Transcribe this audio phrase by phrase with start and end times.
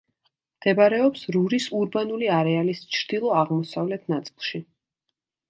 [0.61, 4.65] მდებარეობს რურის ურბანული არეალის ჩრდილო-აღმოსავლეთ ნაწილში.